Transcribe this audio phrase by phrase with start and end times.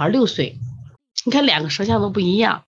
[0.00, 0.58] 孩六岁，
[1.26, 2.64] 你看两个舌象都不一样。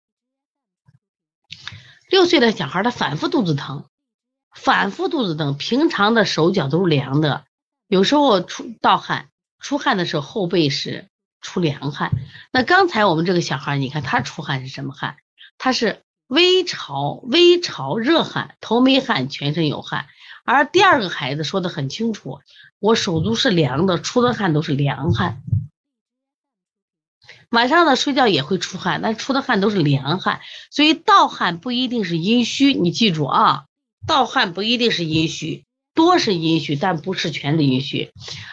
[2.11, 3.87] 六岁的小孩他反复肚子疼，
[4.55, 7.47] 反复肚子疼，平常的手脚都是凉的，
[7.89, 11.09] 有时候出盗汗，出汗的时候后背是
[11.41, 12.11] 出凉汗。
[12.53, 15.17] 那刚才我们这个小孩，你看他出汗是什么汗？
[15.57, 20.05] 他是微潮，微潮热汗，头没汗，全身有汗。
[20.45, 22.41] 而第二个孩子说的很清楚，
[22.79, 25.41] 我手足是凉的，出的汗都是凉汗。
[27.53, 30.41] 晚上呢，睡觉也会出汗，但出的汗都是凉汗，
[30.71, 33.65] 所以盗汗不一定是阴虚，你记住啊，
[34.07, 35.65] 盗汗不一定是阴虚，
[35.95, 38.11] 多是阴虚，但不是全是阴虚。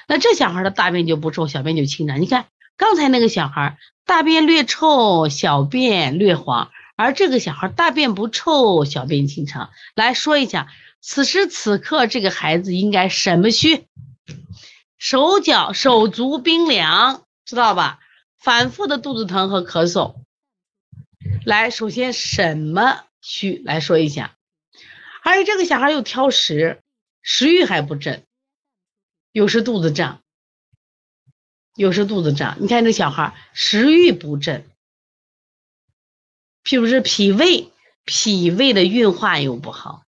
[0.10, 2.22] 那这小孩的大便就不臭，小便就清长。
[2.22, 9.70] 你看刚才那个小孩大便略臭，小便略黄，而这个小孩大便不臭，小便清长。
[9.96, 10.68] 来说一下，
[11.00, 13.86] 此时此刻这个孩子应该什么虚？
[14.98, 18.00] 手脚手足冰凉，知道吧？
[18.40, 20.16] 反复的肚子疼和咳嗽，
[21.46, 24.38] 来，首先什么虚来说一下？
[25.22, 26.82] 而且这个小孩又挑食，
[27.22, 28.24] 食欲还不振，
[29.34, 30.22] 有时肚子胀，
[31.76, 32.56] 有时肚子胀。
[32.62, 34.66] 你看这小孩食欲不振，
[36.64, 37.70] 是不是脾胃
[38.06, 40.06] 脾胃的运化又不好？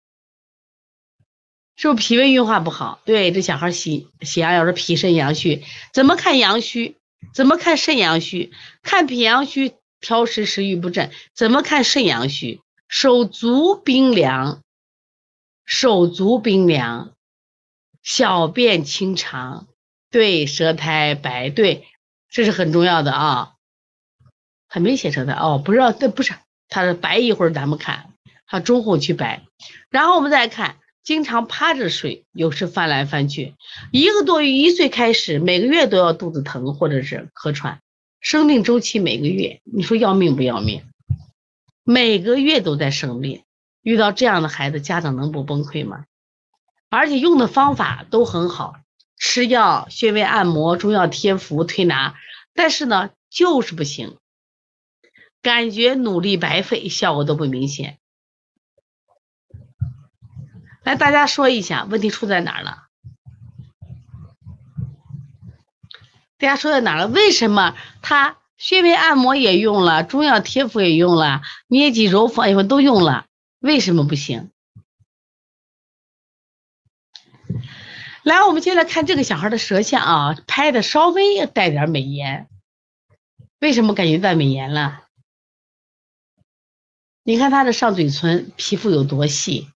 [1.77, 3.01] 是不是脾胃运化不好？
[3.07, 6.98] 对，这小孩喜喜阳要是脾肾阳虚，怎么看阳虚？
[7.35, 8.53] 怎么看肾阳虚？
[8.83, 11.11] 看脾阳虚，挑食食欲不振。
[11.35, 12.61] 怎么看肾阳虚？
[12.89, 14.63] 手足冰凉，
[15.65, 17.13] 手足冰凉，
[18.03, 19.69] 小便清长，
[20.11, 21.87] 对，舌苔白，对，
[22.31, 23.55] 这是很重要的啊。
[24.67, 26.35] 还没写舌苔哦，不知道，这不是
[26.69, 28.15] 他的白，一会儿咱们看，
[28.47, 29.45] 他中后期白，
[29.91, 30.79] 然后我们再看。
[31.09, 33.55] 经常趴着睡，有时翻来翻去，
[33.93, 37.81] 一个多月一岁开始，每个月都要肚子疼或者是咳喘，
[38.21, 40.83] 生病周期每个月，你说要命不要命？
[41.83, 43.43] 每个月都在生病，
[43.81, 46.05] 遇到这样的孩子，家长能不崩溃吗？
[46.91, 48.75] 而且用的方法都很好，
[49.17, 52.17] 吃药、穴位按摩、中药贴敷、推拿，
[52.53, 54.19] 但是呢，就是不行，
[55.41, 57.97] 感觉努力白费，效果都不明显。
[60.89, 62.87] 来，大家说一下问题出在哪儿了？
[66.39, 67.09] 大家说在哪儿了？
[67.09, 73.27] 为什么他穴位按摩也用了，中药贴敷也用了，捏脊揉腹也都用了，
[73.59, 74.51] 为什么不行？
[78.23, 82.49] 来，我们接着看这个小孩的舌象啊，拍的稍微带点美颜。
[83.61, 85.05] 为什么感觉带美颜了？
[87.25, 89.69] 你看他的上嘴唇皮肤有多细？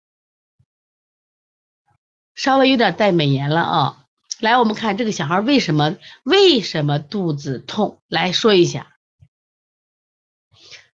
[2.34, 3.98] 稍微有点带美颜了啊！
[4.40, 8.00] 来，我们看这个小孩为什么为什么肚子痛？
[8.08, 8.96] 来说一下，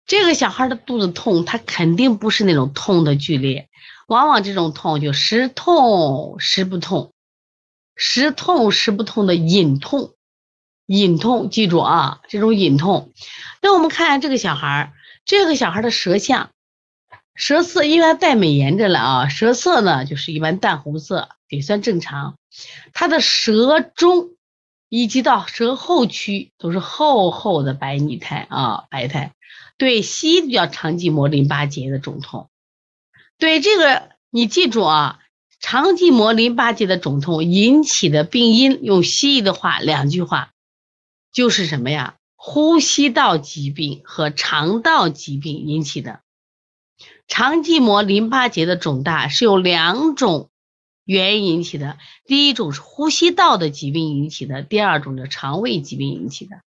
[0.06, 3.70] 这个小孩的肚子痛，他肯定不是那种痛的剧烈，
[4.08, 7.14] 往往这种痛就时痛时不痛，
[7.96, 10.16] 时痛时不痛的隐痛，
[10.86, 13.14] 隐痛，记住啊，这种隐痛。
[13.62, 14.94] 那我们看这个小孩，
[15.24, 16.50] 这个小孩的舌象。
[17.38, 22.36] 舌色因为它带美颜着了啊，舌色呢就是一般淡红色，也算正常。
[22.94, 24.32] 它的舌中
[24.90, 29.34] 以及到舌后区都是厚厚的白腻苔啊，白苔。
[29.78, 32.50] 对，西医叫肠系膜淋巴结的肿痛。
[33.38, 35.20] 对这个你记住啊，
[35.60, 40.50] 肠系膜淋巴结的肿痛引起的病因，用西医的话两句话，
[41.32, 42.16] 就是什么呀？
[42.36, 46.22] 呼吸道疾病和肠道疾病引起的。
[47.28, 50.50] 肠系膜淋巴结的肿大是由两种
[51.06, 56.62] 原因引起的，第一种是呼吸道的疾病引起的，第二种是肠胃疾病引起的。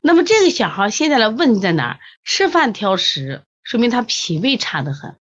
[0.00, 2.00] 那么这个小孩现在的问题在哪儿？
[2.24, 5.16] 吃饭挑食，说明他脾胃差得很。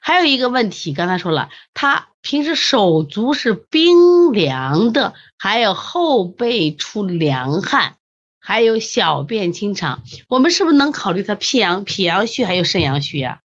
[0.00, 7.96] 还有一个问题，刚才说了，他平时手足是冰凉的，还有后背出凉汗，
[8.38, 10.02] 还有小便清长。
[10.28, 13.40] 我们是不是能考虑他脾阳、脾阳虚还有肾阳虚呀？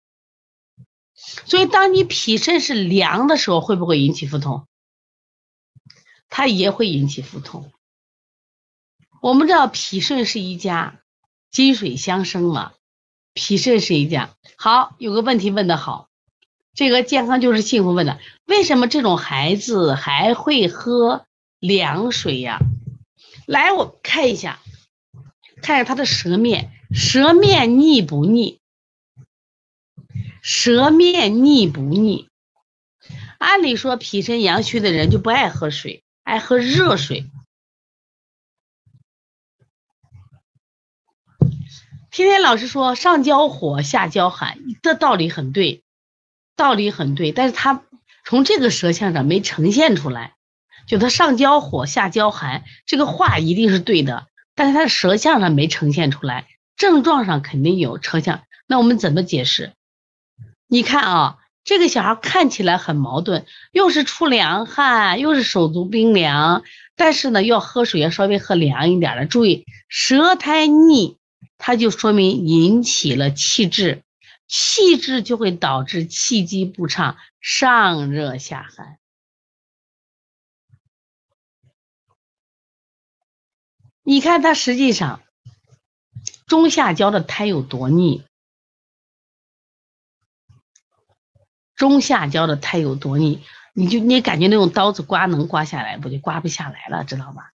[1.47, 4.67] 所以，当你脾肾是凉的时候，会不会引起腹痛？
[6.29, 7.71] 它也会引起腹痛。
[9.21, 11.01] 我们知道脾肾是一家，
[11.51, 12.73] 金水相生嘛，
[13.35, 14.35] 脾肾是一家。
[14.57, 16.09] 好，有个问题问的好，
[16.75, 21.27] 这个健康就是幸福问的，为什么这种孩子还会喝
[21.59, 22.61] 凉水呀？
[23.47, 24.61] 来，我看一下，
[25.61, 28.62] 看一下他的舌面，舌面腻不腻？
[30.43, 32.29] 舌面腻不腻？
[33.39, 37.31] 按理说脾肾阳虚的人就不爱喝水，爱喝热水。
[42.11, 45.85] 天天老师说上焦火，下焦寒，这道理很对，
[46.57, 47.85] 道理很对，但是他
[48.25, 50.35] 从这个舌象上没呈现出来，
[50.89, 59.73] 就他上焦火，下焦寒，这个话一定是对的，但是他的舌象上没呈现出来，症状上肯定有成像，那我们怎么解释？
[60.73, 61.39] 你看啊。
[61.65, 66.65] 这个小孩看起来很矛盾，又是出凉汗，又是手足冰凉，
[66.97, 69.27] 但是呢，要喝水要稍微喝凉一点的。
[69.27, 71.19] 注意，舌苔腻，
[71.59, 74.03] 它就说明引起了气滞，
[74.49, 78.99] 气滞就会导致气机不畅，上热下寒。
[84.03, 85.23] 你看他实际上
[86.49, 88.25] 中下焦的苔有多腻？
[91.83, 93.41] 中下焦的太有多腻，
[93.75, 97.51] 你就你感觉那种刀子刮能刮下来，不就刮不下来了，知道吧？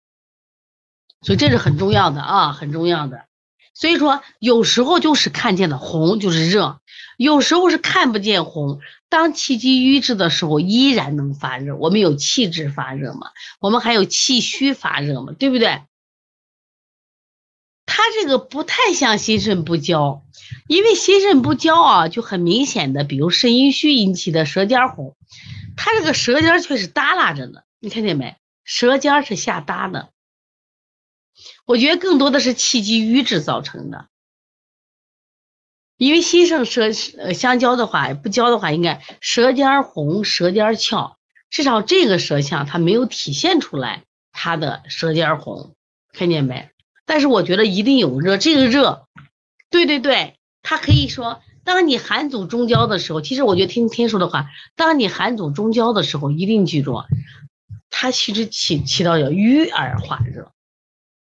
[1.23, 3.27] 所以这是很重要的啊，很重要的。
[3.73, 6.81] 所以说有时候就是看见的红就是热，
[7.17, 8.81] 有时候是看不见红。
[9.09, 11.77] 当气机瘀滞的时候，依然能发热。
[11.77, 13.29] 我们有气滞发热嘛？
[13.61, 15.33] 我们还有气虚发热嘛？
[15.39, 15.83] 对不对？
[17.87, 20.23] 他这个不太像心肾不交，
[20.69, 25.17] 因为心肾不交啊，就很明显的，比如肾阴虚引起的舌尖红，
[25.77, 28.37] 他这个舌尖却是耷拉着的，你看见没？
[28.65, 30.11] 舌尖是下耷的，
[31.65, 34.09] 我觉得更多的是气机瘀滞造成的，
[35.97, 41.17] 因为心肾舌呃相交的话，不交的话，应该舌尖红，舌尖翘，
[41.49, 44.03] 至少这个舌象它没有体现出来
[44.33, 45.77] 它的舌尖红，
[46.13, 46.69] 看见没？
[47.07, 49.07] 但是我觉得一定有热，这个热，
[49.71, 57.05] 对对对，他可以说，当你寒阻中焦的时候，其实我觉得听天说的话，当你寒阻中焦的时候，一定记住，
[57.89, 60.53] 它其实起起到叫瘀而化热，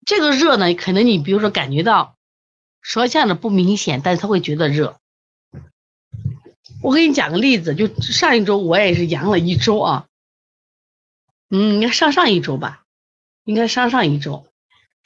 [0.05, 2.15] 这个热呢，可能你比如说感觉到
[2.81, 4.97] 舌象的不明显，但是他会觉得热。
[6.81, 10.05] 我给你讲个例子，就上一周我也是阳了一周啊，
[11.49, 12.83] 嗯，应该上上一周吧，
[13.43, 14.47] 应该上上一周。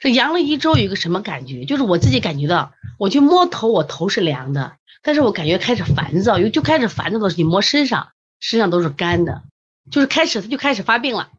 [0.02, 1.64] 这阳了一周，有一个什么感觉？
[1.64, 8.08] 就是我自己感觉到，我去摸头，我头是凉的，但是我感觉开始烦躁，又就开始烦躁的时候，你摸身上，
[8.40, 9.44] 身上都是干的，
[9.92, 11.30] 就是开始他就开始发病了。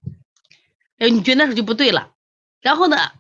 [0.98, 2.12] 哎，你觉得那时候就不对了，
[2.62, 3.12] 然后呢，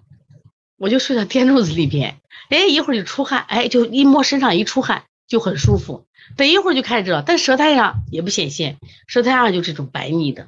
[0.77, 6.05] 我就睡到天柱子里边，哎，一会儿就出汗，哎，就一摸身上一出汗就很舒服，
[6.37, 10.47] 等一会儿就开始热，但舌苔上也不显现，舌苔上就这种白腻的。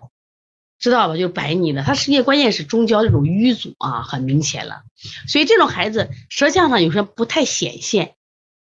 [0.86, 1.16] 知道吧？
[1.16, 4.84] 就是白腻的，他实际关键是中焦这种瘀阻啊，很明显了。
[5.28, 8.14] 所以这种孩子舌象上有时候不太显现，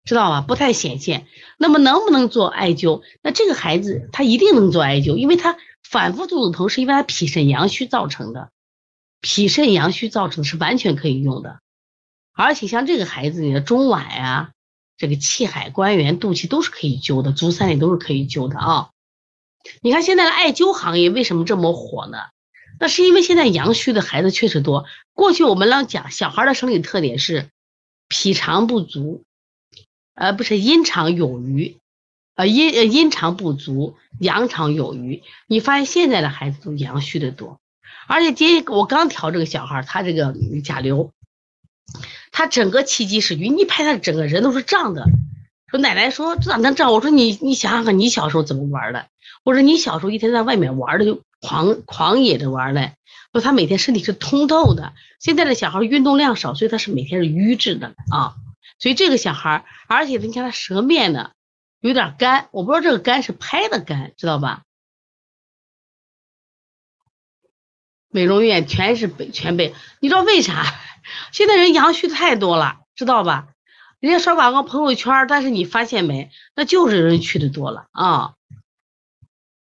[0.05, 0.41] 知道吧？
[0.41, 1.27] 不太显现。
[1.59, 3.03] 那么能不能做艾灸？
[3.21, 5.55] 那这个孩子他一定能做艾灸，因为他
[5.87, 8.49] 反复肚子疼是因为他脾肾阳虚造成的，
[9.21, 11.59] 脾肾阳虚造成是完全可以用的。
[12.33, 14.49] 而且像这个孩子，你的中脘呀、
[14.97, 18.89] 这个气海、关元、肚脐都是可以灸的，足三里都是可以灸的啊。
[19.81, 22.17] 你看现在的艾灸行业为什么这么火呢？
[22.77, 24.85] 那是因为现在阳虚的孩子确实多。
[25.13, 27.47] 过去我们老讲小孩的生理特点是
[28.09, 29.23] 脾肠不足，
[30.13, 31.77] 呃，不是阴肠有余，
[32.35, 35.23] 呃阴阴肠不足，阳肠有余。
[35.47, 37.61] 你发现现在的孩子都阳虚的多，
[38.07, 41.13] 而且今我刚调这个小孩，他这个甲流，
[42.33, 45.05] 他整个气机是瘀，你拍他整个人都是胀的。
[45.67, 46.91] 说奶奶说这咋能胀？
[46.91, 49.07] 我说你你想想看你小时候怎么玩的？
[49.43, 52.93] 我说你小时候一天在外面玩的就狂狂野着玩嘞。
[53.33, 58.35] 说他每天身体是通透的，现在的小孩运动量少，所以他是每天是瘀滞的啊。
[58.79, 61.31] 所以这个小孩，而且你看他舌面呢
[61.81, 64.63] 有点干，我不知道这个干是拍的干，知道吧？
[68.09, 70.63] 美容院全是背全背，你知道为啥？
[71.33, 73.49] 现在人阳虚太多了，知道吧？
[73.99, 76.31] 人家刷广告朋友圈，但是你发现没？
[76.55, 78.35] 那就是人去的多了啊。